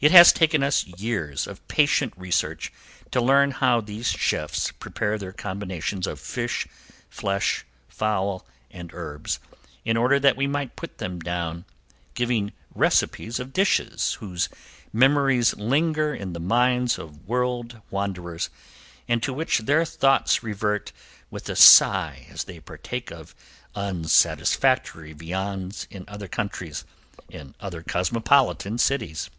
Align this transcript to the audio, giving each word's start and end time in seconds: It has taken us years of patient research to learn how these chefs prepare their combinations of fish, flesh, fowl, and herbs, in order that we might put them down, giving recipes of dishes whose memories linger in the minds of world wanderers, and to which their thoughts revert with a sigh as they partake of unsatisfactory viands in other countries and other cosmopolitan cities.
It 0.00 0.10
has 0.10 0.32
taken 0.32 0.64
us 0.64 0.84
years 0.84 1.46
of 1.46 1.64
patient 1.68 2.12
research 2.16 2.72
to 3.12 3.20
learn 3.20 3.52
how 3.52 3.80
these 3.80 4.08
chefs 4.08 4.72
prepare 4.72 5.16
their 5.16 5.30
combinations 5.32 6.08
of 6.08 6.18
fish, 6.18 6.66
flesh, 7.08 7.64
fowl, 7.88 8.44
and 8.68 8.92
herbs, 8.92 9.38
in 9.84 9.96
order 9.96 10.18
that 10.18 10.36
we 10.36 10.48
might 10.48 10.74
put 10.74 10.98
them 10.98 11.20
down, 11.20 11.64
giving 12.14 12.50
recipes 12.74 13.38
of 13.38 13.52
dishes 13.52 14.14
whose 14.14 14.48
memories 14.92 15.54
linger 15.54 16.12
in 16.12 16.32
the 16.32 16.40
minds 16.40 16.98
of 16.98 17.28
world 17.28 17.80
wanderers, 17.88 18.50
and 19.06 19.22
to 19.22 19.32
which 19.32 19.58
their 19.60 19.84
thoughts 19.84 20.42
revert 20.42 20.90
with 21.30 21.48
a 21.48 21.54
sigh 21.54 22.26
as 22.28 22.42
they 22.42 22.58
partake 22.58 23.12
of 23.12 23.36
unsatisfactory 23.76 25.12
viands 25.12 25.86
in 25.92 26.04
other 26.08 26.26
countries 26.26 26.84
and 27.30 27.54
other 27.60 27.82
cosmopolitan 27.84 28.78
cities. 28.78 29.30